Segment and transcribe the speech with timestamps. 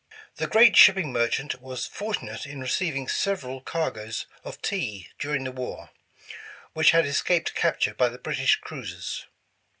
[0.37, 5.51] The great shipping merchant was fortunate in receiv ing several cargoes of tea during the
[5.51, 5.91] war,
[6.73, 9.27] which had escaped capture by the British cruisers.